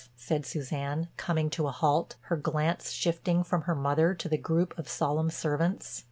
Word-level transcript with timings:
said 0.17 0.47
Suzanne, 0.47 1.09
coming 1.15 1.47
to 1.51 1.67
a 1.67 1.71
halt, 1.71 2.15
her 2.21 2.35
glance 2.35 2.89
shifting 2.89 3.43
from 3.43 3.61
her 3.69 3.75
mother 3.75 4.15
to 4.15 4.27
the 4.27 4.35
group 4.35 4.75
of 4.79 4.89
solemn 4.89 5.29
servants. 5.29 5.99